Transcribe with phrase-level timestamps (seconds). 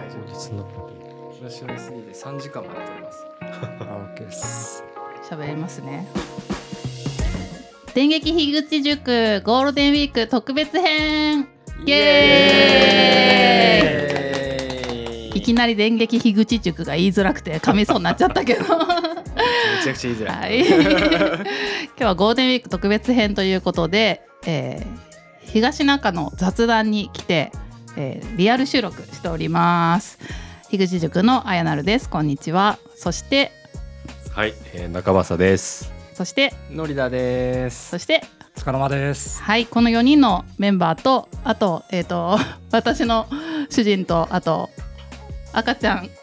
[0.00, 0.66] 日の
[1.42, 3.26] 私の SE で3時間まで撮ります。
[3.40, 4.82] あ OK です。
[5.28, 6.06] 喋りますね。
[7.94, 11.48] 電撃樋口塾ゴールデンウィーク特別編。
[11.84, 15.38] イエーイ。
[15.38, 18.60] いきなり電撃樋口塾が言いづらくて噛みそうになっちゃったけど。
[18.62, 18.66] め
[19.84, 20.60] ちゃくちゃ言いづらはい。
[20.60, 20.78] い 今
[21.96, 25.12] 日はゴールデンウィーク特別編ということで、えー
[25.44, 27.52] 東中の雑談に来て、
[27.96, 30.18] えーリアル収録しております。
[30.70, 32.08] 樋口塾のあやなるです。
[32.08, 32.78] こんにちは。
[32.96, 33.52] そして
[34.34, 35.92] はい、えー、中正です。
[36.14, 37.90] そしてのりだです。
[37.90, 38.22] そして
[38.54, 39.42] つかの間です。
[39.42, 42.38] はいこの4人のメンバーとあとえっ、と
[42.72, 43.26] 私の
[43.70, 44.70] 主人とあと
[45.52, 46.08] 赤ちゃん。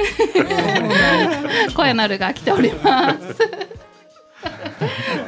[1.74, 3.12] 声なるが来ておりま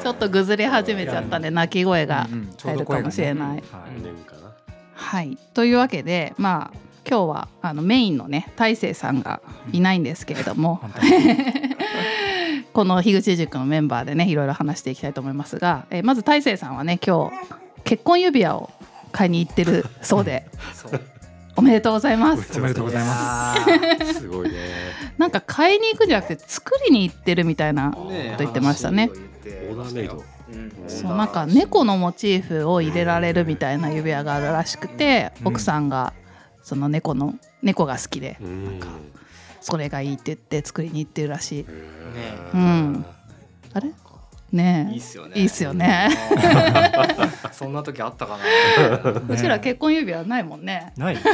[0.00, 2.28] すっとぐずり始めちゃったんで鳴き声が
[2.62, 3.62] 入るかもしれない、はい。
[4.02, 4.52] 年かな。
[4.94, 5.36] はい。
[5.54, 10.80] というわけでまあ今日はあのメインのね大勢さんがいないんですけれども、
[12.72, 17.36] この樋口塾のメンバーでねいろいろ話していきたいと思いますが、えーまず大勢さんはね今日
[17.84, 18.70] 結婚指輪を
[19.10, 21.00] 買いに行ってるそうで そう。
[21.54, 22.58] おめでとうございます。
[22.58, 23.60] おめでとうございます。
[23.60, 24.26] あす。
[24.26, 24.56] ごいね。
[25.18, 29.10] なんか買いに行くんじゃなくて作りに行ってるみたいなこと言ってましたね
[29.50, 30.24] オーダーメイド。
[30.50, 30.72] うん。
[30.88, 35.48] そうなんか猫のモチーフを入れられるみたいな指輪があるらしくて、うん。
[35.48, 36.12] 奥さんが
[36.62, 38.80] その猫の猫が好きでうん。
[39.60, 41.64] それがいいって言って作りに行ってるらしい。
[41.64, 41.66] ね
[42.54, 43.04] うん。
[43.72, 43.92] あれ？
[44.52, 44.92] ねえ。
[44.92, 45.32] いいっすよね。
[45.34, 46.10] いいっすよね。
[47.52, 48.44] そんな時あったかな。
[49.34, 50.92] うちら結婚指輪ないもんね。
[50.96, 51.16] ない。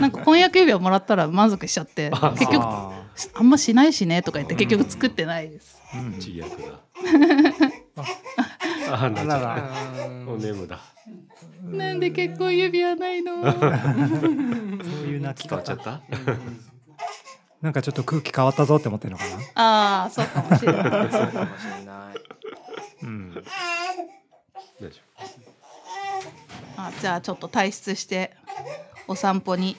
[0.00, 2.64] なんか婚約指輪もらったら満足しちゃって結局
[3.34, 5.80] ああんましないしねとか言って結局作ってないです。
[5.92, 6.10] ーうん。
[6.12, 6.80] 自虐 だ。
[7.96, 9.04] あ。
[9.04, 9.70] あらら
[10.28, 10.80] お眠だ。
[11.62, 13.42] なんで結婚指輪ないの？
[13.50, 13.60] そう
[15.06, 16.00] いう泣き方変わっちゃった？
[17.62, 19.36] なんかちょっと空気変わったぞって思ってるのかな？
[19.54, 20.82] ああそうかもしれない。
[21.10, 22.16] そうかもしれない。
[23.02, 23.44] うん。
[24.80, 25.00] 大丈
[26.76, 28.32] あじゃあちょっと退出して
[29.08, 29.76] お散歩に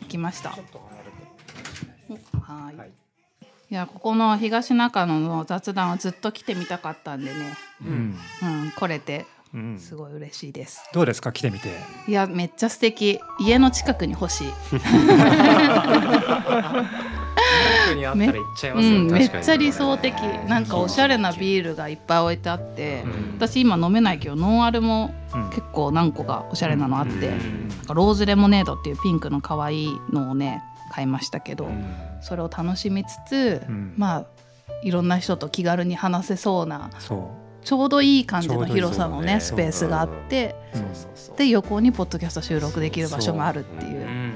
[0.00, 0.56] 行きました
[2.50, 2.76] はい。
[2.76, 2.90] はい。
[3.70, 7.56] いやここの東中野の雑談をずっと来てみたかったんでね、
[7.86, 8.18] うん。
[8.42, 9.78] うん、来れてうん。
[9.78, 10.82] すごい嬉しいです。
[10.92, 11.68] どうですか来てみて？
[12.08, 13.20] いやめっちゃ素敵。
[13.38, 14.48] 家の近くに欲しい。
[14.70, 14.82] 近く
[17.94, 20.14] にあったら行っちゃいますようん、ねめっちゃ理想的。
[20.48, 23.34] なんかおしゃれなビールがいっぱい置いてあって、うん。
[23.36, 27.68] 私今飲めないけどノンアルもうん結構何個かおしゃれなのあって、うん。
[27.68, 31.68] なんかローズレモネードっていうピンクの可愛いのをね買いましたけど、
[32.20, 33.94] それを楽しみつつ、うん。
[33.96, 34.26] まあ
[34.82, 37.30] いろんな人と気軽に話せそうなそ
[37.62, 41.10] ちょうどいい感じの広さのねそうスペースがあって、うそうそう。
[41.14, 44.00] そうで横にポッドキャスト収録できる場所があるっていう。
[44.02, 44.04] う。
[44.04, 44.34] ん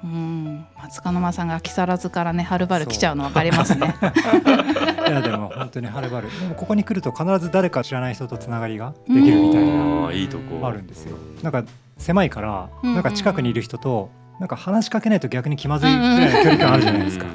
[0.00, 3.96] うん、松鹿沼さんが木更津からねはるばる来ちゃうの分かりますね。
[5.08, 6.28] いやでも本当にはるばる。
[6.40, 10.04] でもここに来ると必ず誰か知らない人とつながりができるみたいな。
[10.04, 10.66] ああ、いいとこ。
[10.66, 11.16] あるんですよ。
[11.42, 11.64] なんか
[11.98, 12.94] 狭いからうんうん。
[12.94, 17.26] なんか近くにいる人となんか話しかけないと逆に気まずいぐらいの距離感あるじゃないですか。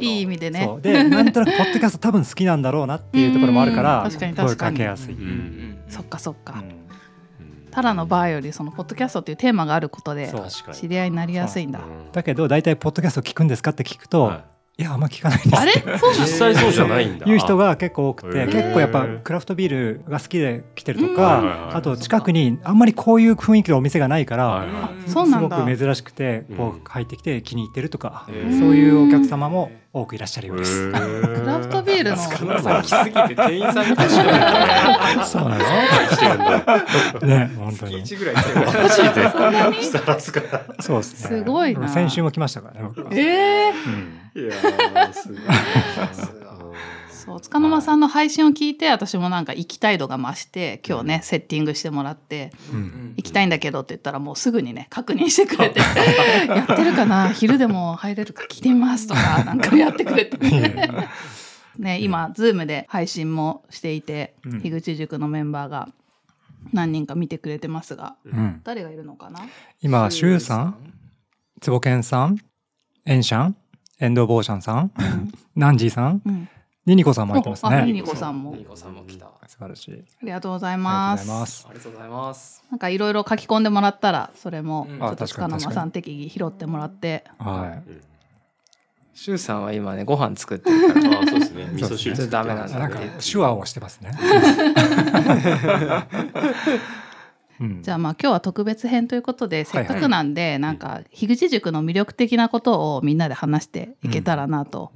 [0.00, 5.14] いい意味でねでなんとなくポッドキャスト多分好きなんだろうなっていうところもあるからうん確かに声確かにかけやすい。
[5.14, 5.18] う。
[5.18, 6.88] うんんそっかそっか、うん
[7.70, 10.32] ただのバーよりそのポッドキャストっていうテーマがあることで。
[10.72, 11.80] 知り合いになりやすいんだ。
[12.12, 14.44] だけど大体ポッドキャスト聞くんですかって聞くと、、は
[14.80, 15.56] いやあんま聞かないです。
[15.56, 15.72] あれ？
[15.98, 17.26] そうな実際そうじゃないんだ。
[17.26, 30.92] いう人が結構多くて結構やっぱクラフトビールが好きで来てるとかあと近くにあんまりこういう雰囲気のお店がないかはいらすごく珍しくてこう入ってきて気に入ってるとかへそうーいうお客様も多くいらっしゃるようです。
[30.92, 37.18] クラフトビールの塚村さん来すぎて店員さんみたいにしてるそうなんでしてるんだ。
[37.18, 37.26] す。
[37.26, 38.04] ね本当に。
[38.04, 39.02] 月1ぐらい来てるマジ
[39.72, 39.80] で。
[39.80, 40.82] 木更津から。
[40.82, 41.38] そうですね。
[41.38, 41.88] すごいな。
[41.88, 45.38] 先週も来ましたからねえー、うんいやー、すごい。
[47.10, 53.14] そう塚沼さんの配信を聞いて私もなんか行きたい度が増して今日ねセッティングしてもらってうん。
[53.18, 55.80] 行きたいんだけどって言ったらもうすぐにね確認してくれて
[56.48, 57.28] やってるかな？
[57.30, 60.38] 昼でも入れるか聞いてみますとか なんかやってくれて。
[61.76, 64.60] ね今 Zoom で配信もしていて、うん。
[64.62, 65.88] 樋口塾のメンバーが
[66.72, 68.60] 何人か見てくれてますがうん。
[68.64, 69.40] 誰がいるのかな？
[69.82, 70.76] 今シュウさん
[71.60, 72.38] 坪健さん
[73.04, 73.56] エンシャン
[74.00, 74.92] エンドウボーシャンさん
[75.56, 76.48] ナンジーさんうん。
[76.86, 77.82] ニニコさんも入ってますね。
[77.84, 78.54] ニニコさんも。
[78.56, 79.26] ニコさんも来た。
[79.26, 79.92] あ素晴らしい。
[80.22, 81.68] ありがとうございありがますとうございます。
[81.70, 82.64] りがとうございます。
[82.70, 84.98] なんかいろいろ書き込んでもらったらそれもうん。
[84.98, 87.24] ちょっとあ確か塚沼さん適宜拾ってもらって。
[87.38, 87.90] はい。
[89.12, 91.20] シュウさんは今ねご飯作ってるから。
[91.20, 91.68] あ、そうですね。
[91.74, 92.30] 味噌汁。
[92.30, 94.12] ダメなんだなんか手話をしてますね
[97.60, 97.82] うん。
[97.82, 104.92] じゃあまあ今日は特別編ということでせっかはいくなんでなんか樋口塾の魅力的なことをみんなで話していけたらなと。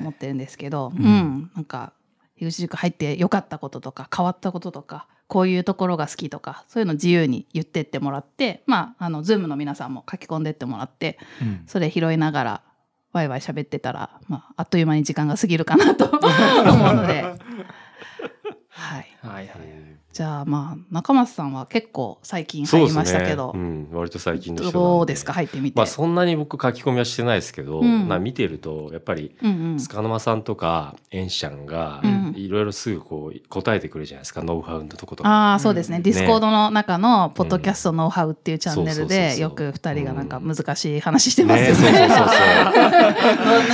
[0.00, 1.04] 思ってるんですけど、ううん。
[1.04, 1.92] んなんか
[2.36, 11.62] 樋口塾入って良かったこととか変わったこととかこういうところが好きとかそういうの自由に言ってってもらってまああの Zoom の皆さんも書き込んでってもらってうん。
[11.66, 12.62] それ拾いながら
[13.12, 17.22] ワイワイ喋ってたら、まあ、あっという間に時間が過ぎるかなと 思うので。
[18.68, 19.95] はい、はいはい。
[20.16, 23.68] じゃあまあ中松さんは結構最近入りましたけど、そうね。
[23.90, 24.78] うん、割と最近の人なんで。
[24.78, 25.34] どうですか？
[25.34, 25.76] 入ってみて。
[25.76, 28.08] まあそんなに僕書き込みはしてないですけど、うん。
[28.08, 29.78] まあ見てるとやっぱりうんうん。
[29.78, 32.32] 塚沼さんとかエンシャンがうん。
[32.34, 35.28] いろいろすぐこう答えてくれるじゃないですか、ノウハウのとことか。
[35.28, 36.02] ああそうですね、うん。
[36.02, 42.08] Discordの中のポッドキャストノウハウっていうチャンネルでよく二人がなんか難しい話してますよね、そうそうね。
[42.08, 42.14] そ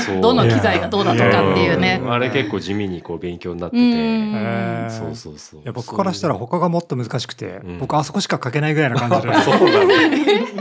[0.03, 0.21] うそう。
[0.23, 1.99] どの機材がどうだとかっていうね。
[1.99, 2.13] ん。
[2.13, 4.89] あれ結構地味にこう勉強になってうん。
[4.89, 4.91] て。
[4.91, 5.61] そうそうそう。
[5.61, 9.91] いや僕からしたら他がもっと難しくて、うん僕あそこしか書けないぐらいな感じで、 そうなの。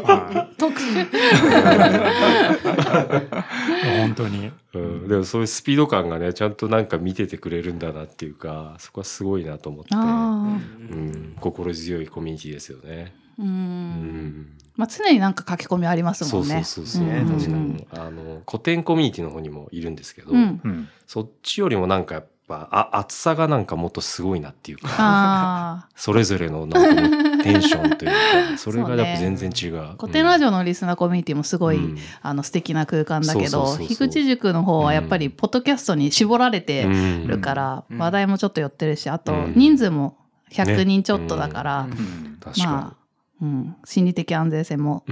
[0.04, 1.02] は特殊。
[1.02, 1.06] い
[4.00, 4.52] 本当に。
[4.74, 10.58] うん、でもそういうスピード感がねちゃんとなんか見ててくれるんだなっていうかそこはすごいなと思って、あ
[10.92, 13.14] うん、心強いコミュニティですよね。
[13.38, 13.46] あ、う。
[13.46, 14.48] うんん
[14.78, 16.64] まあ常になんか書き込みありますそうもんね。
[16.64, 20.62] そうそうそう、うん確かにあの古典コミュニティの方にもいるんですけど、うん。
[20.64, 25.88] うんそっちよりもなんかやっぱあ厚さがなんかもっとすごいなっていうか。
[25.96, 29.96] それぞれのなんかもうテンションというか それがやっぱ全然違う。
[29.98, 31.98] 古典ラジオオのリスナーコミュニティもすごい、うん。
[32.22, 36.84] あの素敵な空間だけど樋口塾の方はやっぱりポッドキャストに絞られて
[37.26, 37.98] るから、うん。
[37.98, 39.54] 話題もちょっと寄ってるしあとうん。
[39.56, 40.18] 人数も
[40.52, 42.38] 100人ちょっとだから、うんうん。
[42.66, 42.96] まあ、
[43.42, 45.04] うん、心理的安全性も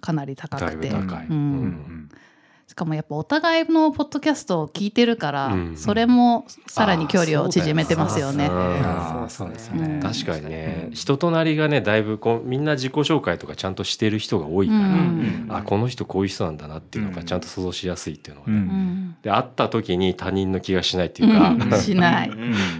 [0.00, 2.08] かなり高くて、うん
[2.70, 8.48] しかもやっぱお互いのポッドキャストを聞いてるから、うんそれもさらに距離を縮めてますよね。
[8.48, 15.46] 確かにね、人となりがねだいぶこうみんな自己紹介とかちゃんとしてる人が多いから、うん。
[15.48, 18.62] あこの人こういう人なんだなっていうのがちゃんと想像しやすいっていうのがね、うん。
[18.62, 21.80] うんで会った時に他人の気がしないっていうか、うん。
[21.80, 22.30] しない。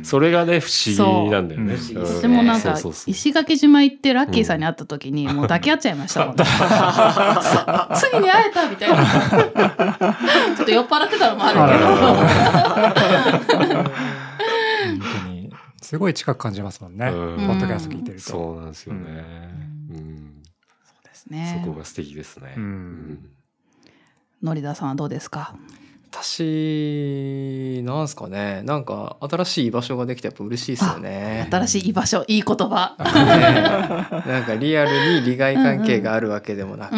[0.04, 1.76] それがね不思議なんだよね。
[1.76, 2.02] そう。
[2.02, 2.06] うん。
[2.06, 3.10] 私もなんかそうそうそう。
[3.10, 6.44] 石垣島行ってラッキーさんに会った時にもう抱き合っちゃいましたもんね。
[7.96, 9.79] ついに会えたみたいな。
[10.56, 11.86] ちょっと酔っ払ってたのもあるけど。
[14.90, 15.50] 本当に
[15.82, 17.06] すごい近く感じますもんね。
[17.08, 18.22] うんポッドキャスト聞いてると。
[18.24, 19.00] そうなんですよね。
[19.90, 20.46] うんで
[21.12, 22.54] すねそこが素敵ですね。
[24.42, 25.54] のりださんはどうですか？
[26.12, 31.46] 私なんすかねなんか新しい居場所ができてやっぱ嬉しいですよね。
[31.50, 32.96] 新しい居場所、いい言葉。
[32.98, 33.04] ね
[34.32, 36.94] なんかリアルに利害関係があるわけでもなく、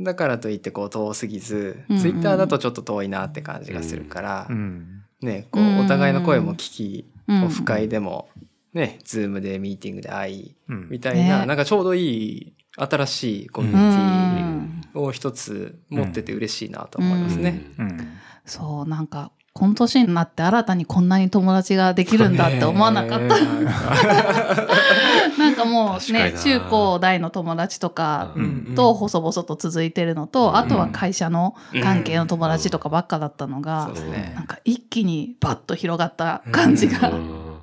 [0.00, 1.96] だからといってこう遠すぎず、うん。
[1.96, 5.02] うんツイッターだとちょっと遠いなって感じがするから、うん。
[5.20, 5.78] ねこううん。
[5.80, 7.44] お互いの声も聞き、うん。
[7.44, 8.28] オフ会でも
[8.72, 10.88] ねズームでミーティングで会いうん。
[10.88, 11.46] みたいな、ね。
[11.46, 13.56] なんかちょうどいい新しいうん。
[13.56, 17.62] コミュニティを一つ持ってて嬉しいなと思いますね。
[17.78, 17.98] うん。
[18.44, 19.32] そう、なんか。
[19.60, 23.36] この年になって新たにこんなに友達ができるんだって思わなかった。
[25.38, 37.10] なんかもうね中高大の友達とかうんと細々と続いてるのと、うんあとは会社の関係の友達とかばっかだったのが、そうですねなんか一気にバッと広がった感じが。
[37.10, 37.60] うん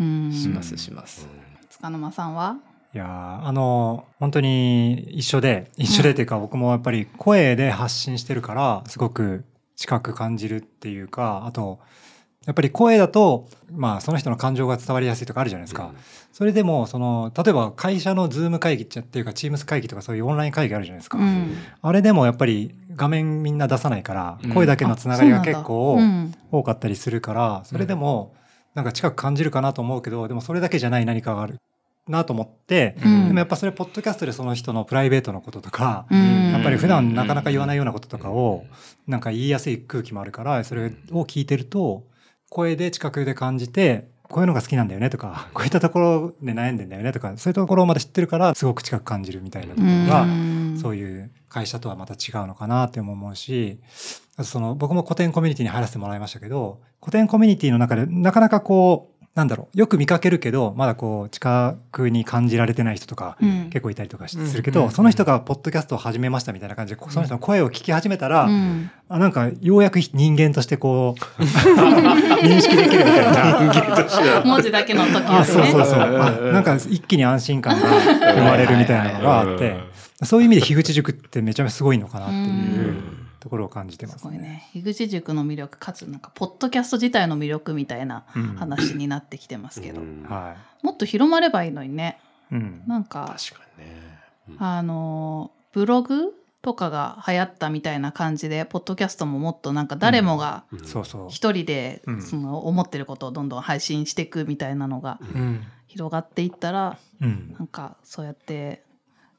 [0.00, 0.32] うん。
[0.32, 1.28] しますします。
[1.70, 2.56] 塚沼さんは？
[2.92, 9.44] いやーあの本当に一緒で一緒でっていうか、僕もやっぱり声で発信してるからすごく
[9.78, 11.78] 近く感じるっていうかあと
[12.46, 15.92] やっぱり声だとまあその人の感情が伝わりやすいとかあるじゃないですか、
[16.32, 21.54] それでもその例えば会社のズーム会議っていうかチームス会議とかそういうオンライン会議あるじゃないですか、うん。
[21.80, 24.52] あれでもやっぱり画面みんな出さないからうん。
[24.52, 26.00] 声だけのつながりが結構
[26.50, 28.34] 多かったりするからそれでも
[28.74, 31.58] なんか近く感じるかなと思うけどでもそれだけじゃない何かがある
[32.08, 33.26] なと思ってうん。
[33.28, 36.52] でもやっぱそれポッドキャストでその人のプライベートのこととかうん。
[36.52, 38.64] やっぱり普段なかなか言わないようなこととかを
[39.06, 42.04] なんか言いやすい空気もあるからそれを聞いてると
[42.50, 50.78] 声で近くで感じてこういうのが好きなんだよねとかこういったところで悩んでんだよねとかそういうところまで知ってるからすごく近く感じるみたいなところがうん。
[50.80, 53.80] そういう会社とはまた違うのかなって思うし
[54.42, 63.70] その僕も古典コミュニティに入らせてもらいましたけど古典コミュニティの中でなかなかこうなんだろうよく見かけるけどまだこう近くに感じられてない人とかうん。
[63.70, 64.90] 結構いたりとかするけど、うん。
[64.90, 68.90] その人がポッドキャストを始めましたみたいな感じでその人の声を聞き始めたら、うん。
[69.08, 71.42] あなんかようやく人間としてこう
[72.42, 74.42] 認識できるみたいな。
[74.44, 75.84] 文字だけの時あそうそう。
[75.84, 76.00] そう。
[76.00, 77.86] あなんか一気に安心感が
[78.34, 79.76] 生まれるみたいなのがあって
[80.24, 83.17] そういう意味で樋口塾ってめちゃめちゃすごいのかなっていう
[83.48, 84.30] とところを感じてますすね。
[84.30, 92.20] ごいね樋口塾の魅力かつなんかポッドキャスト自体の魅力みたいなうん話になってきてますけど、うんはもっと広まればいいのにね
[92.52, 92.54] い。
[92.54, 92.82] うん。
[92.86, 94.18] なんか確かにね。
[94.50, 101.28] うんあのブログとかが流行ったみたいな感じでポッドキャストももっとなんか誰もがうんそうそう。
[101.30, 107.64] 一人でうんその思ってることをどんどん配信していくみたいなのがうん広がっていったらうんな。
[107.64, 108.82] んかそうやって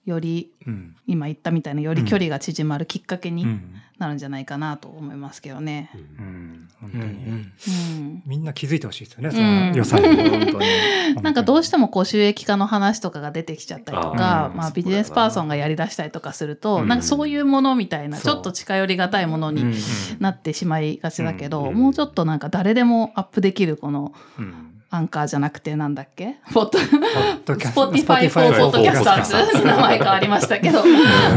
[0.09, 0.95] よりうん。
[1.07, 3.61] 今言ったみたいなより距離が縮まるきっかけにうん。
[3.97, 5.91] なるんじゃないかなと思いますけどね。
[6.17, 6.67] うん。
[6.79, 7.13] 本うん当に。
[7.13, 9.31] うんみんな気づいてほしいですよね。
[9.31, 9.99] そうんの良さ
[11.21, 19.73] なんかどうしてもこう収益化の話とかが出てきちゃったりとかまあ、ビジネスパーソンがやりだしたりとかすると、うんなんかそういうものみたいなちょっと近寄りがたいものにうん
[20.19, 24.78] なってしまいがちだけど、うんもうちょっとなんか誰でもアップできるこのうん。
[24.91, 26.38] アンカーじゃなくてなんだっけ？
[26.53, 30.84] ポッドポッドキャスポティファイフォー Spotify ポッドキャスタ for ーズ名前変わりましたけど。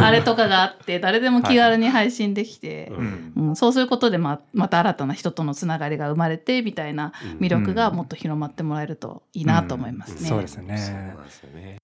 [0.03, 3.33] あれとかがあって誰でも気軽に配信できて、うん。
[3.37, 10.29] うん、そうすることでままた新たな人とのつながりが生まれてみたいな魅力がもっと広まってもらえるといいなと思いますね。
[10.29, 11.82] そうですよそうね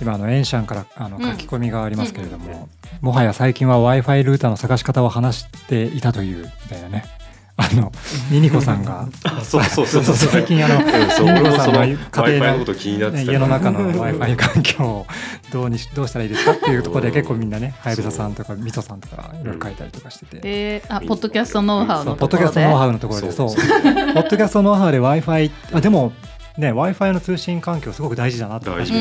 [0.00, 1.30] 今あのエンシャンからあのうん。
[1.30, 2.68] 書き込みがありますけれども、
[3.00, 7.04] もはや最近は Wi-Fi ルーターの探し方を話していたというみたいなね。
[7.60, 7.92] あの
[8.30, 10.02] ニニコさんがあ、 そうそうそう。
[10.02, 10.14] そう。
[10.14, 11.96] 最近あのニニコさんの家
[12.38, 13.26] 庭ののこと気になってた。
[13.26, 15.06] からね家の中の Wi-Fi 環境を
[15.52, 20.40] どうにしどうしたらいいですかっていうところで結構みんなね、はやぶささんとかみそさんとかいろいろ書いたりとかしてて。
[20.42, 23.48] えー、あポッドキャストノウハウそうポッドキャストのところでノウハウのところでそう。
[23.50, 24.14] そう。
[24.14, 26.12] ポッドキャストノウハウで Wi-Fi あでも
[26.60, 28.92] ね Wi-Fi の通信環境すごく大事だなって大事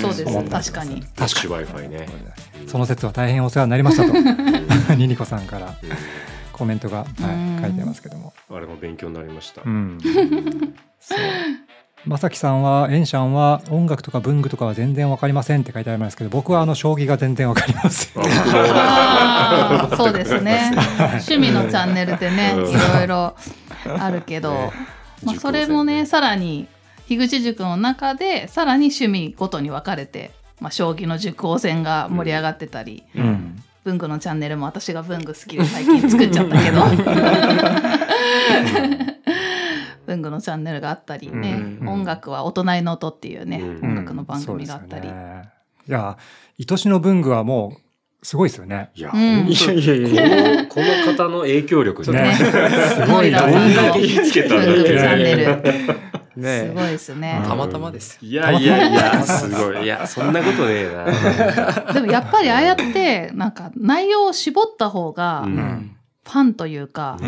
[0.00, 0.50] そうです。
[0.50, 1.02] 確かに。
[1.14, 2.06] タッチ Wi-Fi ね。
[2.66, 4.94] その説は大変お世話になりましたと。
[4.96, 5.74] ニニコさんからうん
[6.54, 7.58] コメントが、はうん。
[7.58, 9.62] い、書いてますけども、あれも勉強になりました。
[9.64, 9.98] うん、
[11.00, 11.18] そう。
[12.06, 18.22] まさきさんはエンシャンは音楽とか文具とかは全然わかりませんって書いてありますけど僕はあの将棋が全然わかりません。
[18.22, 20.70] あーそうですね。
[21.26, 22.70] 趣味のチャンネルでねうん。
[22.70, 23.34] いろいろ
[23.98, 24.72] あるけど、ね。
[25.24, 26.68] まあ、それもねさらに
[27.08, 30.30] 樋口塾の中でさらに趣味ごとに分かれて、
[30.60, 33.62] まあ、将棋の塾王戦が盛り上がってたり、うん。
[33.84, 36.82] 文具のチャンネルも私が文具好きで最近作っちゃったけど。
[40.06, 41.88] 文具のチャンネルがあったりね、うん。
[41.88, 43.90] 音楽は「大人の音」っていうね、うん。
[43.90, 45.12] 音楽の番組があったり、い
[45.86, 46.16] や
[46.58, 47.76] 愛しの文具はも
[48.22, 48.90] うすごいですよね。
[48.94, 49.44] いや、うん。
[49.44, 52.22] 本当にいやいやいやこのこの方の影響力ね。
[52.22, 52.34] ね。
[52.34, 52.44] す
[53.06, 53.42] ごいな。
[53.42, 55.62] どんだけ火つけたんだ文具チャンネル
[56.36, 57.38] ねすごいですね。
[57.42, 57.48] うん。
[57.48, 58.28] たまたまですよ。
[58.28, 59.48] いやいやいや、す。
[59.50, 59.84] ごい。
[59.84, 61.92] いや、そんなことねえな。
[61.94, 67.18] でもやっぱりああやってなんか内容を絞った方がうフんァンというか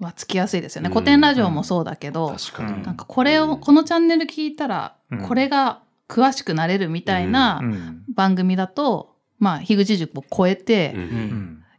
[0.00, 0.88] はつきやすいですよね。
[0.88, 0.92] うん。
[0.94, 2.36] 古典ラジオもそうだけど。
[2.84, 5.18] なんかこれをこのチャンネル聞いたらうん。
[5.22, 8.02] これが詳しくなれるみたいなうん。
[8.14, 10.94] 番組だと、まあ樋口塾を超えて、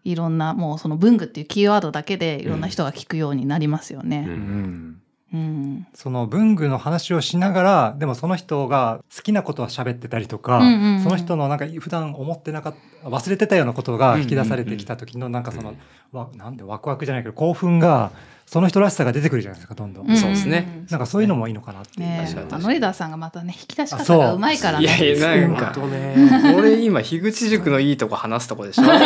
[0.04, 4.26] いろんなもうその文具っていうキーワードだけでいろんな人が聞くようになりますようね。
[4.28, 4.34] うん。
[4.34, 4.98] ん
[5.34, 5.88] うん。
[5.94, 15.76] その文具の話をしながらでもその人が好きなことは喋ってたりとか、うんうんうんその人のなんか普段思ってなかった忘れてたようなことが引き出されてきた時のなんかその、
[16.14, 18.12] わなんでワクワクじゃないけど興奮が
[18.46, 20.18] その人らしさが出てくるじゃないですかどんどん、ん。
[20.18, 20.86] そうですね。
[20.92, 22.64] なんかそういうのもいいのかなっていう、ね確かに確かに。
[22.64, 24.40] ノリダーさんがまたね引き出し方がう。
[24.40, 25.14] まいからいやね。
[25.16, 25.74] いやなんか。
[25.74, 26.54] 本当ね。
[26.54, 28.84] これ今樋口塾のいいとこ話すとこでしょ。
[28.84, 28.98] それ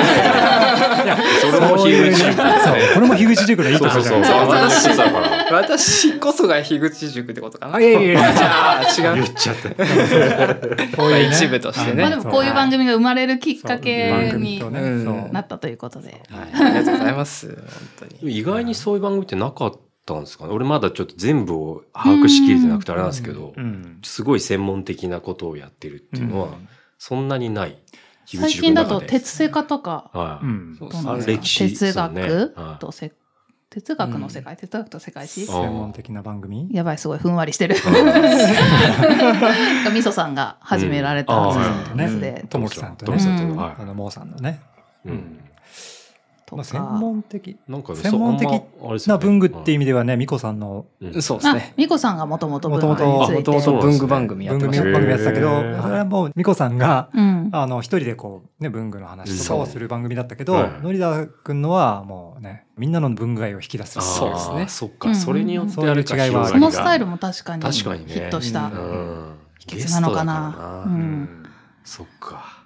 [1.62, 2.18] もそういうね。
[2.18, 2.36] 樋口塾
[2.94, 4.46] これも樋口塾のいいとそうそうそう。
[4.46, 7.76] こじゃないですか私こそが樋口塾ってことかな。
[7.76, 8.34] あいやいやいや。
[8.34, 9.24] じゃあ違う。
[9.24, 9.70] 言っちゃった。
[10.98, 11.36] こういうね。
[11.36, 12.02] 一部としてね。
[12.02, 14.60] まあでもこういう番組が生まれるきっかけに
[15.32, 16.22] なったということで。
[16.30, 17.48] ありがとうございます。
[17.48, 18.38] 本当に。
[18.38, 19.74] 意外にそういう番組ってなかっ
[20.06, 20.54] たんですかね。
[20.54, 24.00] 俺まだちょっと全部を把握しきれてなくてあれなんですけどう、ん。
[24.04, 26.50] すごい専門的なことをやってるっていうのは、
[26.98, 27.78] そんなにない。
[28.26, 30.46] 最近だと鉄セカとかはい。
[30.46, 31.32] うんそうどうなんですか？
[31.34, 32.80] 歴史哲学はい。
[32.80, 33.12] とせ
[33.70, 35.44] 哲学の世界、哲学と世界史？
[35.44, 36.68] あ専門的な番組？
[36.72, 37.76] やばいすごいふんわりしてる。
[39.94, 43.18] みそさんが始められたやつで、ともきさんととね。
[43.20, 44.62] あのモーさんのね、
[45.06, 45.10] い。
[45.10, 45.40] うん。
[46.56, 47.58] まあ、とか、専門的。
[47.68, 49.18] なんかね専門的なね。
[49.20, 50.86] 文具っていう意味ではね、みこさんの。
[51.02, 51.18] うん。
[51.18, 51.74] あそうですね。
[51.76, 53.52] みこさんがもともと文具元々について。
[53.52, 54.68] もともと文具番組やってた。
[54.72, 56.78] 文具番組やってたけど、それはもうみこさん。
[56.78, 60.82] が、うんあの、一人でこう、ね、文具の話とかをする番組だったけど、はい。
[60.82, 64.00] のりだくんのはもうね、みんなの文具愛を引き出す。
[64.00, 64.66] そうですね。
[64.70, 65.10] そっか。
[65.10, 68.14] うんそれによってあるかそういう違いはそのスタイルルも確かに確かにね。
[68.14, 68.72] ヒットした、うん。
[68.72, 68.78] う
[69.34, 69.36] ん。
[69.60, 70.84] 秘訣なのかな。
[70.86, 70.96] ううん。
[71.24, 71.44] ん。
[71.84, 72.64] そっか。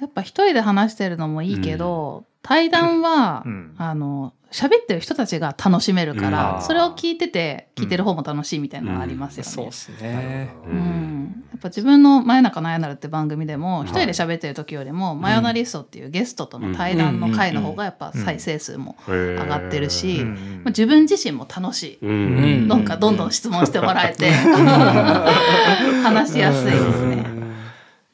[0.00, 3.74] やっぱ一人で話してるのもいいけど、対談は、うん。
[3.76, 6.62] あの喋ってる人たちが楽しめるから、うん。
[6.62, 9.50] それを聞いてて聞いてる方も楽しいみたいなのがありますよね。
[9.50, 10.48] そうですね。
[10.66, 10.76] ううん。
[10.78, 13.88] ん、やっぱ自分の「真夜中のあやなる」って番組でもい。
[13.88, 20.28] 一人で喋ってる時よりも「真夜なリスト」っていうゲストとの対談の回の方がやっぱ再生数も上上がってるし、うん。
[20.64, 22.06] まあ自分自身も楽しい。
[22.06, 22.66] うん。
[22.66, 24.30] なんかどんどん質問してもらえて
[26.02, 27.24] 話しやすいですね。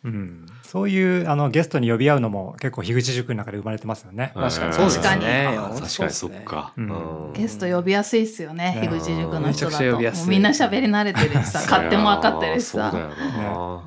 [0.04, 0.43] うん
[0.74, 4.32] そういうあのゲストに呼び合うのも結構樋口塾の中で生まれてますよね。
[4.34, 5.56] 確かにそうですね。
[5.56, 6.72] あ確かにそっか。
[6.76, 10.28] うんゲスト呼びやすいっすよね、うん樋口塾の人だと。
[10.28, 12.92] みんな喋り慣れてるしさ、勝手も分かってるしさ。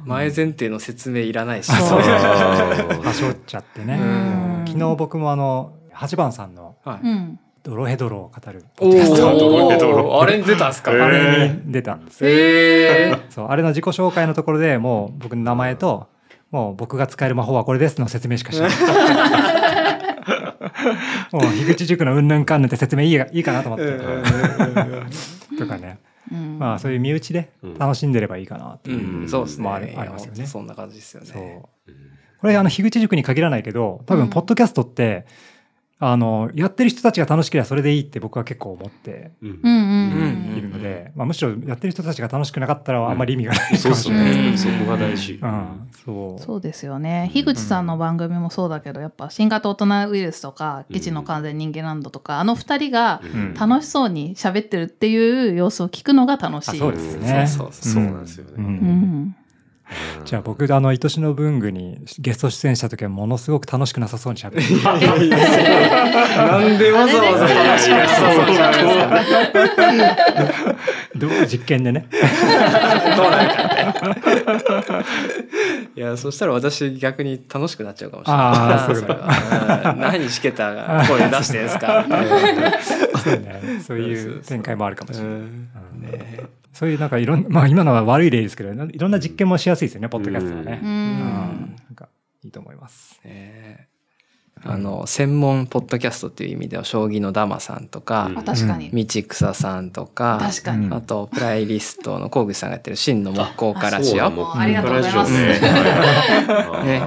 [0.06, 1.74] 前前提の説明いらないし。
[1.74, 3.96] そうはしょっちゃってね。
[3.96, 6.78] うん昨日僕もあの8番さんの。
[7.64, 8.64] ドロヘドロを語る
[10.22, 10.92] あれに出たんすか？
[10.92, 12.20] あれに出たんです。
[13.30, 16.08] そうあれの自己紹介のところでもう僕の名前と
[16.58, 18.72] もう僕が使える魔法はこれですの説明しかしない。
[21.32, 24.00] もう樋口塾のうんぬんかんぬんって説明いいいいかなと思って。
[25.60, 26.00] とかね。
[26.32, 26.58] うん。
[26.58, 28.12] まあそういう身内で楽しん。
[28.12, 29.26] でればいいかなっていう。
[29.26, 29.70] ん、そうですね。
[29.70, 30.66] ありますよねそん。
[30.66, 31.62] な感じですよね。
[32.42, 35.28] これあの樋口塾に限らないけど多分ポッドキャストって、
[36.00, 39.60] あのやってる人たちが楽しければそれでいいって僕は結構思ってうん。
[39.64, 44.26] うんうんいるので、まあ、むしろやってる人たちが楽しくなかったらあんまり意味がないかもそうですしれない。
[44.52, 44.72] ですね。
[44.72, 44.78] ね。
[44.80, 45.34] そこが大事。
[45.34, 46.44] うん、そう。
[46.44, 47.30] そうですよね。
[47.34, 53.54] 樋口さんの番組もそうだけどやっぱ新型大人ウイルスとか「基地の完全人間ランド」とかあの二人がん。
[53.54, 56.72] 楽しそうに喋ってるっていう様子を聞くのが楽しい。
[56.72, 57.48] あそうですね。
[57.48, 57.94] そうそう。
[57.94, 58.52] そうなんですよね。
[58.58, 58.66] うん。
[58.66, 59.36] うん
[60.26, 64.96] じゃあ僕あの愛しの文具にゲスト出演した時はものすごく楽しくなさそうに喋ってな
[66.60, 70.76] んでわざわざ楽しくやそうじゃないですか。
[71.16, 72.08] どう実験でね。
[72.12, 72.18] ど
[73.28, 74.84] うなるかっ
[75.96, 76.00] て。
[76.00, 78.46] いや、そしたら私逆に楽しくなっちゃうかもしれない。
[78.46, 82.06] あーそれはうん何しけたが声出してんすか。
[83.24, 83.62] そうね。
[83.86, 85.34] そういう展開もあるかもしれない。
[85.34, 85.70] うん
[86.02, 90.80] ねそういうなんかいろん まあ今のは悪い例ですけどいろんな実験もしやすいですよねポッドキャストはね。
[90.84, 90.90] うん。
[90.90, 91.76] うん。
[91.88, 92.08] なんか
[92.44, 93.20] いいと思います。
[93.26, 93.88] ね
[94.64, 98.40] あの専門ポッドキャストっていう意味では将棋のダマさんとか、うん。
[98.40, 104.12] あ確かに、道草さんとか確かに、うんあとプライリストの工具さんがやってる真の木工家ラジオ。
[104.12, 104.30] そうだ。
[104.32, 105.32] もうありがとうございます。
[105.32, 105.40] ね。
[105.40, 105.60] ね、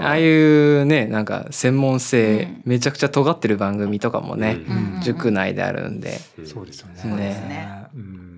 [0.01, 2.63] ああいうねなんか専門性、うん。
[2.65, 4.95] めちゃくちゃ尖ってる番組とかもね、うん。
[4.97, 5.01] うん。
[5.03, 6.95] 塾内であるんで、そうですよね。
[6.97, 7.69] そうですね。
[7.95, 8.30] うん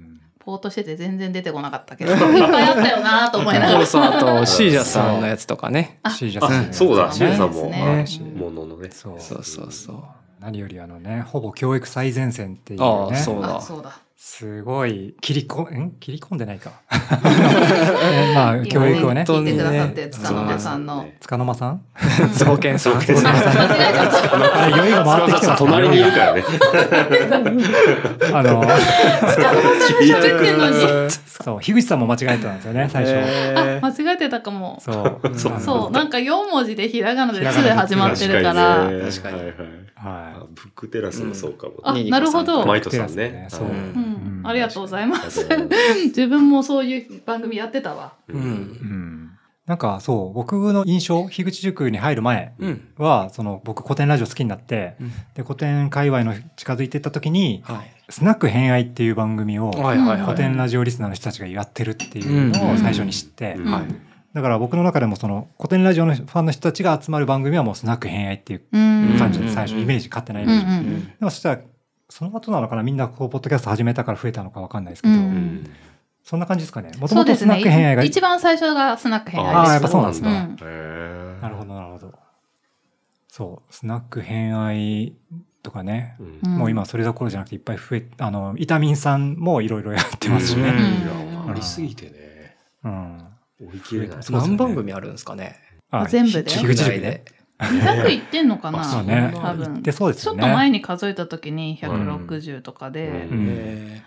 [0.44, 2.18] ポートしてて全然出てこなかったけど いっ
[2.50, 3.72] ぱいあったよなと思いながら。
[3.74, 6.00] そうそうあとシージャさんのやつとかね。
[6.16, 7.06] シージャさんそうだ。
[7.08, 7.12] ね。
[7.12, 8.04] シエさんもね。
[8.36, 8.90] もののね。
[8.92, 9.20] そう。
[9.20, 9.96] そうそうそう。
[10.40, 12.86] 何よりあのねほぼ教育最前線っていうね。
[12.86, 13.56] ああそうだ。
[13.56, 13.92] あそうだ。
[14.16, 15.92] すごい切りこん？
[16.00, 16.70] 切り込んでないか。
[16.70, 16.76] ね
[18.34, 19.24] まあ教育をね。
[19.26, 21.06] 聞いてくださってね塚野間さんの。
[21.20, 21.80] 塚の間さん？
[22.34, 22.92] 造形さん。
[22.96, 23.12] あ間違え
[23.92, 26.44] た酔いが回ってきてます隣にいるからね。
[28.32, 30.76] あの聞いてんのに
[31.42, 34.80] そう樋口さんも間違えてたんですよね最初、え間違えてたかも。
[34.80, 35.38] そう。
[35.60, 39.00] そうなんか4文字でひらがなで「つ」でで始まってるから、ね。
[39.10, 39.38] 確かに
[40.02, 40.48] はい。
[40.54, 41.74] ブックテラスもそうかも。
[41.84, 42.62] あなるほど。
[42.62, 43.46] いマイトさんね。
[43.50, 43.72] そう、うん。
[43.72, 44.42] うん。
[44.44, 45.40] ありがとうございます。
[45.40, 46.04] ありがとうございます。
[46.06, 48.14] 自分もそういう番組やってたわ。
[48.28, 48.40] ううん。
[48.40, 49.30] うん。
[49.64, 52.88] なんかそう僕の印象樋口塾に入る前うん。
[52.98, 55.12] はその僕古典ラジオ好きになってうん。
[55.34, 60.22] で古典界隈の近づいていった時にはい「スナック偏愛」っていう番組をはいはいはい。
[60.22, 63.70] 古典ラジオリスナーの人たちがやってるっていうのを最初に知って、うん。
[63.70, 69.16] はいだから僕の中でもその古典ラジオのファンの人たちが集まる番組はもうスナック偏愛っていううん。
[69.18, 69.52] 感じでうん。
[69.52, 71.60] 最初イメージ勝手なイうんうメージ、でんもそしたら
[72.08, 75.20] その後なのかなみんなこうポッドキャスト始めたから増えたのかわかんないですけど、うん。
[75.20, 75.70] うん
[76.24, 76.92] そんな感じですかね。
[77.00, 79.56] もともとスナック偏愛が、ね一番最初がスナック偏愛です。
[79.58, 81.42] あーやっぱそうなんですかうんへー。
[81.42, 82.14] なるほどなるほど。
[83.26, 83.74] そう。
[83.74, 85.16] スナック偏愛
[85.64, 86.52] とかね、うん。
[86.54, 90.76] んもう今それどころじゃなくていっぱい増えあのイタミンさんもいろいろやってますしね、うん。
[90.76, 90.80] い
[91.34, 92.56] やうんありすぎてね。
[92.84, 93.31] うん
[93.72, 94.16] 追い切れない。
[94.16, 94.38] そうですね。
[94.40, 95.56] 何番組あるんですかね。
[95.90, 96.42] あ全部で。
[96.44, 97.24] 樋口塾で
[97.58, 99.32] 200いってんのかなあそうね。
[99.34, 99.64] 多分。
[99.72, 104.02] 言ってそうですちょっと前に数えた時に160とかで、うんえ。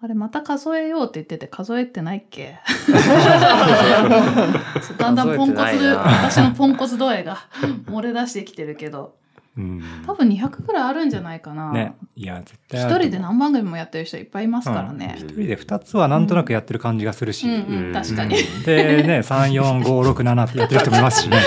[0.00, 2.58] あれまた数えようって言ってて数えてないっけ？
[4.98, 7.38] だんだんポンコツ私のポンコツ度合いが
[7.86, 9.04] 漏れ出してきてるけど。
[9.04, 9.21] うん
[10.06, 11.94] 多分200ぐらいあるんじゃないかな、ね。
[12.16, 21.38] いや絶対一人で何番組もやってる人いっぱいいますからね、一人で2つはなんとなくやってる感じがするし、うんうん確かに、でね34567ってやってる人もいますしね。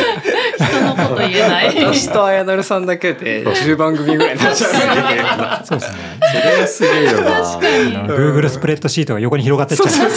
[0.55, 1.71] 人のこと言えない。
[1.71, 5.65] ー私と綾成さんだけで10番組ぐらいになっちゃう。
[5.65, 5.97] そうですね。
[6.21, 7.31] それがすげえよな。
[7.41, 7.95] 確かに。
[8.07, 10.09] Google スプレッドシートが横に広がってっちゃう。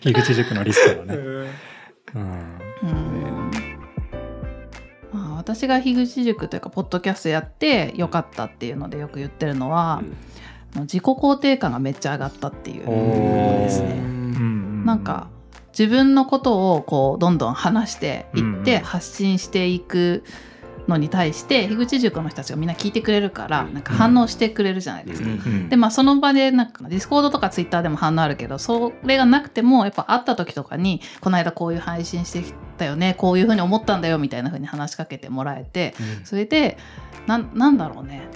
[0.00, 1.14] 樋口塾のリストのね、
[2.14, 2.49] うん、
[5.54, 10.02] 私が樋口塾というかポッドキャストやってよかったっていうのでよく言ってるのは、
[10.74, 13.88] 自己肯定感がめっちゃ上がったっていうことですね。
[13.90, 15.28] うんなんか
[15.76, 18.80] 自分のことをこうどんどん話していってうん。
[18.82, 20.24] 発信していく
[20.90, 23.74] のに対して樋口塾の人たちがみんな聞いてくれるからうん。
[23.74, 25.28] なんか反応してくれるじゃないですか。
[25.28, 25.68] うん。
[25.68, 36.76] でまあその場でなんか Discord とかツイッターでも反応あるけどそれがなくてもやっぱ会った時とかにこの間こういう配信してきたよねこういうふうに思ったんだよみたいな風に話しかけてもらえてそれで
[37.26, 38.28] なんなんだろうね。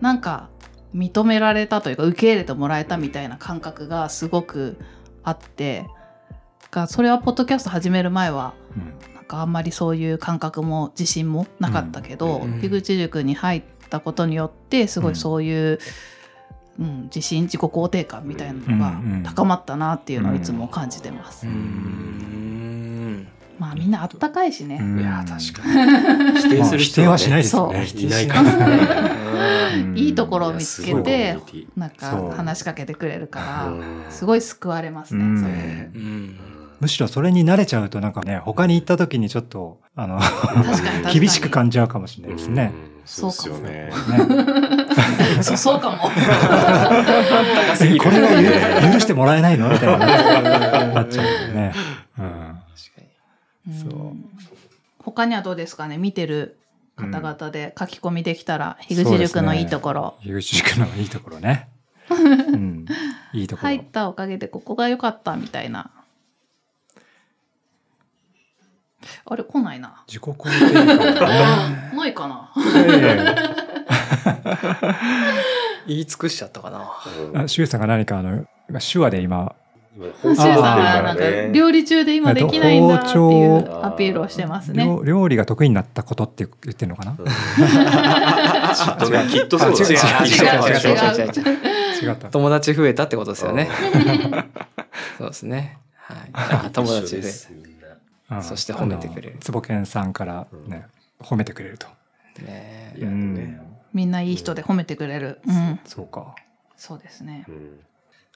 [0.00, 0.48] なんか
[0.94, 4.78] 認められたというか受け入れてもらえたみたいな感覚がすごく
[5.22, 5.86] あって
[6.70, 8.54] がそれはポッドキャスト始める前は
[9.28, 15.78] かあんまりそういう感覚も自信もなかったけど、うん樋口塾に入ったことによってすごいそういう、
[16.80, 21.46] うん自信自己肯定感みたいなのがうんうん高まったなっていうのをいつも感じてます。
[21.46, 23.26] うん。
[23.58, 24.78] まあみんなあったかいしね。
[24.80, 25.00] うん。
[25.00, 25.84] いや確か
[26.32, 26.40] に。
[26.40, 27.84] 否定する人はしないですよね。
[27.84, 29.10] いないから
[29.96, 31.36] いいところを見つけて
[31.76, 34.04] なんか話しかけてくれるからうん。
[34.10, 35.24] すごい救われますね。
[35.24, 35.40] うん。
[35.40, 35.52] それ。
[35.52, 40.20] ねうんむしろそれに慣れちゃうとなんかね他に行った時にちょっとあの
[41.12, 42.72] 厳しく感じちゃうかもしれないですね。
[42.92, 43.70] うんそうですよね。
[43.70, 43.92] ね
[45.42, 45.96] そうそうかも。
[47.80, 48.28] えこれが
[48.86, 49.70] 許許してもらえないの？
[49.70, 51.72] みたいななっちゃうよね。
[52.18, 52.24] うん。
[52.26, 52.60] 確か
[53.64, 53.78] に。
[53.78, 53.88] そう。
[53.88, 54.28] うん
[54.98, 55.96] 他にはどうですかね？
[55.96, 56.58] 見てる
[56.96, 61.70] 方々で書き込みできたら樋口塾のいいところ、樋口塾のいいところね。
[62.10, 62.84] うん、
[63.32, 63.68] いいところ。
[63.68, 65.92] 入ったおかげでここが良かったみたいな。
[69.24, 70.02] あれ、来ないな。
[70.06, 71.92] 自己肯定感ね。
[71.96, 72.50] ないかな。
[75.86, 77.48] 言い尽くしちゃったかな。
[77.48, 78.44] シュウさんが何かあの、
[78.80, 79.54] 手話で今、
[79.96, 84.84] シュウさんがなんか料理中で今できないんだっていうアピールをしてますね。
[85.04, 87.16] 料理が得意になったことって言ってるのかな？
[89.28, 89.92] きっとそうです。
[89.92, 91.26] 違う違う違う違う
[92.04, 92.16] 違う。
[92.30, 93.68] 友達増えたってことですよね。
[95.18, 95.78] そうですね。
[95.96, 96.14] は
[96.66, 96.70] い。
[96.70, 97.50] 友達です。
[98.30, 98.42] うん。
[98.42, 99.36] そして褒めてくれる。
[99.40, 100.86] 坪健さんからね、
[101.20, 101.86] 褒めてくれると。
[102.42, 103.60] ねいやね。
[103.92, 105.40] みんないい人で褒めてくれる。
[105.46, 106.34] うん、そうか。
[106.76, 107.44] そうですね。
[107.48, 107.80] うん。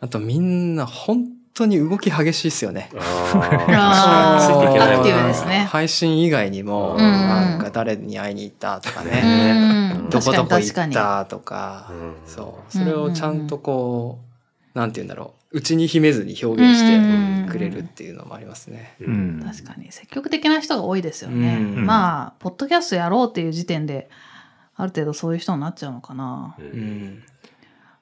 [0.01, 2.91] あとみんな本当に動き激しいですよね。
[2.99, 4.47] ああー。
[4.47, 5.67] ついていけないアクティブわですね。
[5.71, 6.99] 配信以外にもうん。
[6.99, 11.21] なんか誰に会いに行ったとかうねん、どこどこ行確かに確か。
[11.21, 12.15] ったとかうん。
[12.27, 12.73] そう。
[12.73, 14.32] それをちゃんとこう
[14.75, 15.59] なんて言うんだろう。
[15.59, 18.97] 内に秘めずに表現してくれるっていうのもありますね。
[19.45, 21.57] 確かに積極的な人が多いですよね。
[21.57, 21.87] うん。
[21.87, 24.09] まあポッドキャストやろうっていう時点で
[24.75, 26.57] ある程度そういう人になっちゃうのかな。
[26.59, 26.69] ううん。
[26.71, 27.23] ん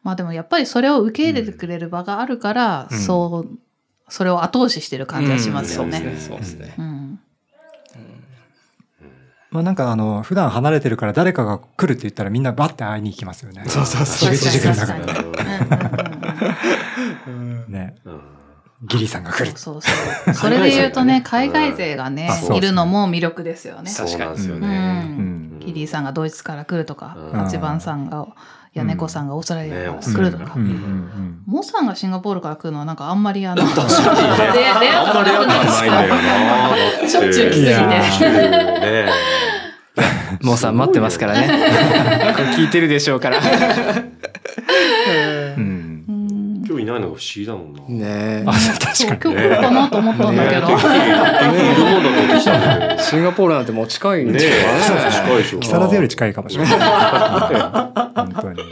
[0.05, 2.99] まあでもやっぱりそれを受け入れてくれる場があるから、うん。
[2.99, 3.59] そう
[4.09, 5.99] それを後押ししてる感じはしますよね。
[5.99, 6.21] うん。
[6.21, 6.75] そうですね。
[6.79, 7.21] うん。
[9.51, 13.65] まあなんかあの普段離れてるから誰かが来るって言ったらみんなバッて会いに行きますよね。
[13.67, 15.29] そうそうそう樋口塾の中確でかに。
[15.29, 16.10] うんうんうんうん
[17.69, 18.21] ね、うん。
[18.83, 19.57] ギリさんが来る。
[19.57, 19.91] そうそ
[20.31, 20.35] う。
[20.35, 23.91] それで言うとね、海外勢がねいるのも魅力ですよね。
[23.91, 25.61] そうなんですようねん。
[25.61, 27.39] キリーさんがドイツから来るとか、うん。
[27.39, 28.27] 八番さんが、
[28.73, 30.57] やねこさんがオーストラリアから来るとか。
[31.47, 34.23] モさんがシンガポールから来るのはなんかあんまりあの、確かに。
[34.39, 36.15] ねレレアあんまりレア感ないんだよ
[37.03, 37.09] な。
[37.09, 37.69] しょっちゅう来すぎて。
[37.69, 39.11] いやね
[40.43, 41.49] もうさ ん待ってますからね。
[42.57, 43.41] 聞いてるでしょうから。
[45.57, 45.90] うん
[46.91, 49.35] ないのが不思議だもんなねあそう確かに。
[49.35, 50.61] 今日来るかなと思ったんだけど。
[50.61, 56.73] いるもんだと思ってきたんだけどシンガポールなんてもう近いんねですよえ近いでしょ木更津より近いかもしれない。
[58.15, 58.63] 本当に。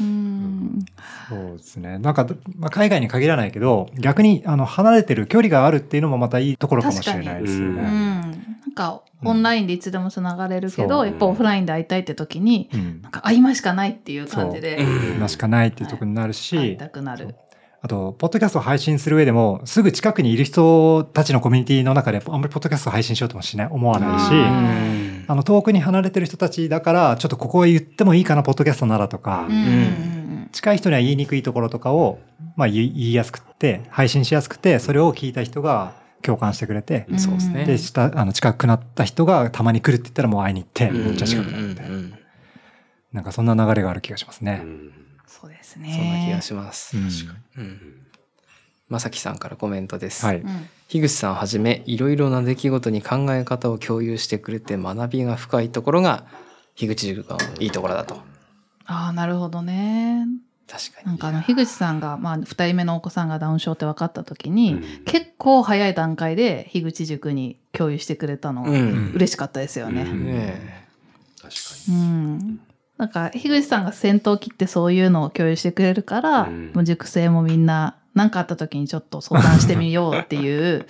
[0.00, 0.84] うん
[1.28, 1.98] そうですね。
[1.98, 2.26] なんか、
[2.58, 8.33] まあ、海外に限らないけど、逆にあの離れてる距離があるっていうのもまたいいところかもしれないですようね。
[8.74, 8.76] ん。
[8.76, 11.06] なんか、オンラインでいつでもつながれるけど、そう。
[11.06, 13.02] やっぱオフラインで会いたいって時に、うん。
[13.02, 15.12] なんか会いましかないっていう感じでう。
[15.12, 15.16] ん。
[15.16, 17.34] 今しかないっていうところになる会いし、たくなる。
[17.80, 25.24] あと、ポッドキャストを配信する上でも、すぐ近くにいる人たちのコミュニティの中で、あんまりポッドキャストを配信しようともしない、思わないし、うん。
[25.28, 29.46] あの、遠くに離れてる人たちだから、ちょっとここへ言ってもいいかな、ポッドキャストならとか、
[30.52, 32.20] 近い人には言いにくいところとかを、
[32.56, 35.92] まあ言い言いやすくって、配信しやすくて、それを聞いた人が
[36.24, 41.90] 共感してくれて、うんそうですねで、したあの近くなった人がたまに来るって言ったらもう会いに行って、うんめっちゃ近くなるみたいな。
[41.90, 42.18] うんうんうん
[43.12, 44.64] なんかそんな流れがある気がしますね。
[45.28, 46.42] そうですそんな気ねが。
[46.42, 46.96] します。
[46.96, 47.80] うんうん
[48.88, 50.26] まさきさんからコメントです。
[50.26, 50.40] はい。
[50.40, 56.26] うん樋口さんはじめいろいろな出来事に考え方を共有してくれて学びが深いところが
[56.74, 58.16] 樋口塾のいいところだと。
[58.84, 60.26] ああ、なるほどね。
[60.66, 61.06] 確かに。
[61.06, 65.04] なんかあの樋口さんが、まあ、2人目のお子さんがダウン症って分かった時に、うん。
[65.04, 69.12] 結構早い段階で樋口塾に共有してくれたのがうん。
[69.14, 70.02] 嬉しかったですよね。
[70.02, 70.26] うん。
[70.26, 70.86] ね
[71.40, 72.60] 確かうん。
[72.96, 76.72] なんか樋口さんが先頭切ってそういうのを共有してくれるから、うん。
[76.74, 80.86] もう塾生もみんな何かあった時にちょっと相談してみようっていう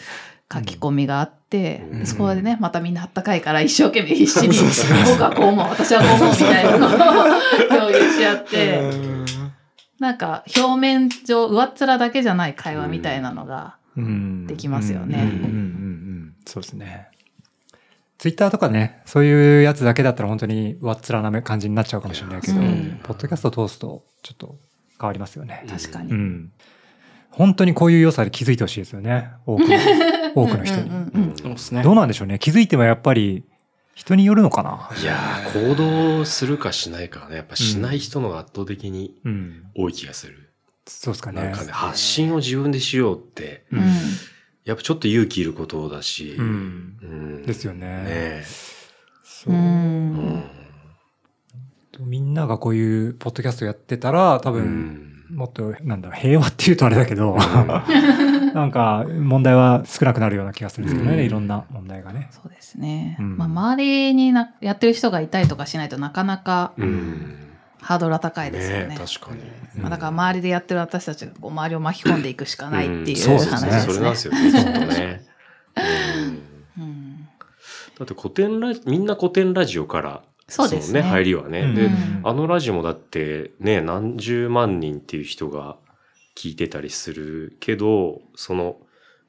[0.53, 2.07] 書き込みがあって、うん。
[2.07, 4.57] そこでねまたみんなあったかいから一生懸命必死に
[5.11, 6.91] 僕はこう思う私はこう思うみたいなのを
[7.69, 9.24] 共有し合って、うん
[10.05, 14.47] なんか表面上上っ面だけじゃない会話みたいなのが、うん。
[14.47, 15.23] できますよね。
[15.23, 15.29] うん。
[15.29, 15.33] うん。
[15.33, 15.43] うん。
[15.43, 16.35] うん。
[16.47, 17.09] そうですね。
[18.19, 23.01] ツイッターとかね、そういうやつだけだったら本当に上っ面な感じになっちゃうかもしれないけど、うん。
[23.03, 24.57] ポッドキャスト通すとちょっと
[25.01, 25.65] 変わりますよね。
[25.69, 26.11] 確かに。
[26.11, 26.53] うん。
[27.31, 29.31] 本当にこういう良さで気づいてほしいですよね。
[29.47, 29.67] 多くの
[30.35, 30.91] 多くの人に。
[31.41, 32.09] そうですねどうなん。
[32.09, 32.39] でしょうね。
[32.39, 33.43] 気づいてもやっぱり
[33.95, 34.91] 人によるのかな？
[35.01, 39.63] いやー行動するかしないかはねやっぱしない人のが圧倒的にうん。
[39.77, 40.51] 多い気がする、
[40.87, 41.43] そうですかね。
[41.43, 43.85] なんかね発信を自分でしようってううん
[44.65, 46.97] やっぱちょっと勇気いることだし、うん。
[47.03, 47.87] うんですよね。
[47.87, 48.45] ね
[49.23, 49.57] そうう。
[49.57, 50.43] え、ん
[52.01, 57.37] みんながこういうポッドキャストやってたら多う分、んもっと、なんだろう、平和っていうとあれだけど、
[58.55, 61.27] なんか問題は少なくなるような気がするんですけどね、うん。
[61.27, 62.29] いろんな問題がね。
[62.31, 63.17] そうですね。
[63.19, 63.37] うん。
[63.37, 67.41] まあ、周りになやってる人がいたりとかしないとなかなかうん。
[67.81, 68.87] ハードルは高いですよね。
[68.87, 69.43] ね確かに、
[69.77, 73.71] まあ、だから周りでやってる私たちがこう周りを巻き込んでいくしかないっていううん話ですね。
[73.73, 73.81] そう。
[73.81, 75.25] そうそうそれなんですよねきっとね、
[76.77, 76.83] うん。
[76.83, 77.29] うん。
[77.99, 81.03] だって古典ラジみんな古典ラジオからそうですね。
[81.03, 82.21] の入りはね、うんでうん。
[82.23, 85.77] あのラジオもだってね何十万人っていう人が
[86.35, 88.77] 聞いてたりするけどその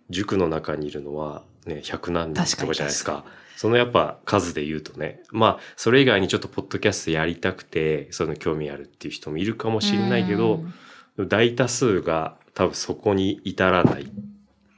[0.10, 3.26] 塾の中にいるのはね100何人とかじゃないですか
[3.58, 10.62] そのやっぱ数で言うとねまあそれ以外にちょっとポッドキャストやりたくてそういうの興味あるっていう人もいるかもしれないけど、
[11.18, 14.12] 大多数が多分そこに至らない、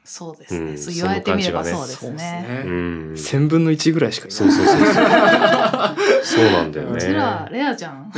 [0.04, 0.60] そうですね。
[0.72, 2.64] うんそう言われてみればそうですそうですね。
[2.66, 3.14] うね。
[3.14, 4.38] ん、千分の一ぐらいしかいない。
[4.38, 8.10] そうそうそうそうそうなんだよねうちらレアじゃん。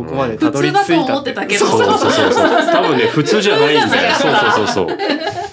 [0.00, 1.66] うんここまでたどり着いた普通だと思ってたけど。
[1.66, 2.48] そうそうそうそう。
[2.72, 4.14] 多分ね普通じゃないんだよ。
[4.14, 4.98] そうそうそうそう。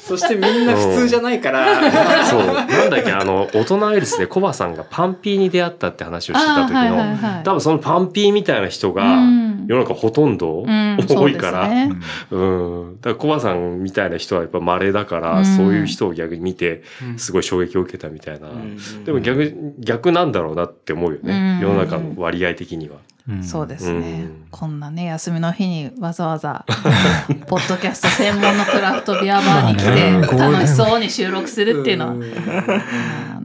[0.10, 2.26] そしてみんな普通じゃないから。
[2.26, 2.46] そう。
[2.48, 7.44] なんだっけ、あの、大人ウイルスでコバさんがパンピーに出会ったって話をしてた時あーはいはいの、はい。
[7.44, 9.66] 多分そのパンピーみたいな人がうん。
[9.68, 10.98] 世の中ほとんどうん。
[11.08, 12.00] 多いから、そうですね。
[12.32, 12.46] う
[12.86, 12.96] ん。
[13.02, 15.46] だからコバさんみたいな人はやっぱ稀だから、うん。
[15.46, 17.20] そういう人を逆に見て、うん。
[17.20, 18.50] すごい衝撃を受けたみたいな。
[18.50, 19.04] うん。
[19.04, 21.60] でも逆、逆なんだろうなって思うよね。
[21.62, 21.68] うん。
[21.68, 22.96] 世の中の割合的には。
[23.30, 26.66] うんそうですね、うんこんなね休みの日にわざわざ
[27.46, 32.34] ポッドキャスト専門のクラフトビアバーに来てまあね楽しそうに収録するっていうのは、んうん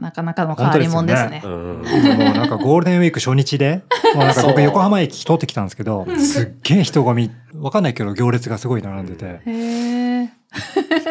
[0.05, 1.41] なかなかの変わり者ですね。
[1.43, 1.51] うん。
[1.51, 9.41] もうなんかゴールデンウィーク初日で、 もうなんか僕横浜駅通ってきたんですけど、すっげえ人混み、わかんないけど行列がすごい並んでて。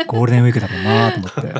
[0.07, 1.55] ゴールデンウィークだろうなと思って。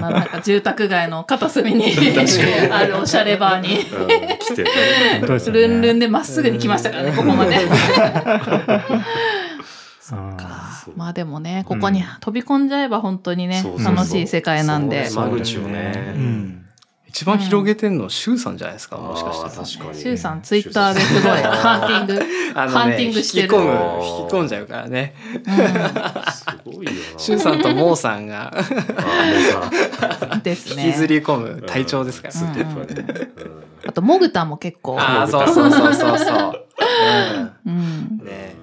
[0.00, 1.92] ななんか住宅街の片隅に
[2.70, 3.80] あるおしゃれバーに。
[3.80, 4.08] うん
[4.38, 5.22] 来てね。
[5.52, 7.56] ルンルンでまっすぐに来ましたからねここまで。
[7.56, 7.70] うん。
[10.00, 10.96] そう。
[10.96, 15.08] まあでもねここに飛び込んじゃえば本当にね楽しい世界なんで。
[15.14, 15.92] 間口をね。
[16.16, 16.66] うん。
[17.10, 19.50] 一番広げてんのシュウさんじゃないですか、もしかしたら。
[19.50, 19.98] 確かに。
[19.98, 21.42] シュウさんツイッターですごい。
[21.42, 22.24] ハンティング。
[22.54, 23.44] ハンティングしてる。
[23.44, 23.70] 引き込む、
[24.22, 25.14] 引き込んじゃうからね。
[26.32, 27.18] すごいよな。
[27.18, 28.54] シュウさんとモーさんが。
[30.44, 30.86] ですね。
[30.86, 32.34] 引きずり込む隊長ですから。
[33.88, 36.66] あと、モグタも結構、ああ、そうそうそうそうそう。
[37.66, 37.72] うん。
[37.72, 38.24] うん。
[38.24, 38.54] ね。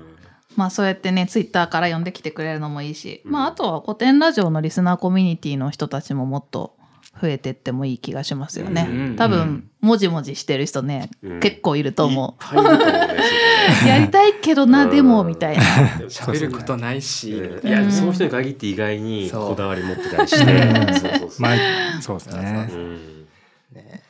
[0.56, 6.77] まあそうやってね、ツイッターから呼んできてくれるのもいいし、まああとは古典ラジオのリスナーコミュニティの人たちももっと
[7.22, 8.88] 増えてってもいい気がしますよね。
[8.90, 12.44] うん多分、もじもじしてる人ね、うん結構いると思う。
[13.88, 15.64] やりたいけどな、うんでも、みたいな。
[16.10, 17.30] 喋ることないし。
[17.64, 20.52] いや、その人に限って意外にこだわり持ってたりして。
[20.52, 21.56] うんそうそうそうまあ、
[22.02, 22.76] そうですねう。
[22.76, 22.96] ん
[23.74, 24.02] ね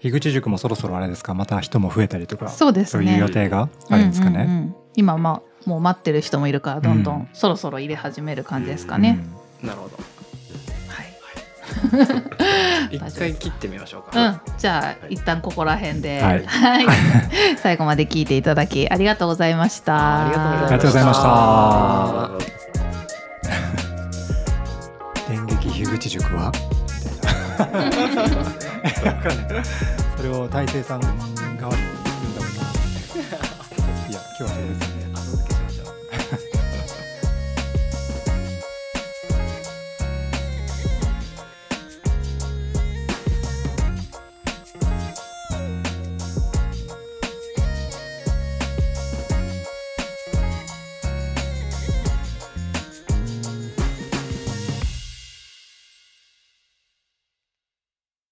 [0.00, 4.44] 樋口塾もそろそろあれですか、また人も増えたりとか、そうですねそういう予定があるんですかね？
[4.48, 9.18] うんうんうん今、まあ、もう待ってる人もいるから、どんどうんんそろそろ入れ始める感じですかね。
[9.62, 9.96] なるほど。
[11.90, 12.96] はい。
[12.96, 14.30] 一回切ってみましょううか。
[14.30, 16.44] ん、じゃあ一旦ここら辺で、はい。
[16.44, 16.86] はい。
[17.62, 20.26] 最後まで聞いていただきありがとうございました。
[20.26, 20.36] あり
[20.70, 22.30] がとうございました。
[25.28, 26.52] 電撃樋口塾は？
[27.58, 29.64] みたいなわかんない。
[30.16, 31.08] それを大成さん代
[31.68, 31.91] わりに